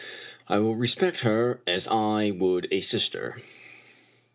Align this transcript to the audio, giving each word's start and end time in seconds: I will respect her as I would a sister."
I 0.47 0.57
will 0.57 0.73
respect 0.75 1.19
her 1.19 1.61
as 1.67 1.87
I 1.87 2.31
would 2.31 2.67
a 2.71 2.81
sister." 2.81 3.39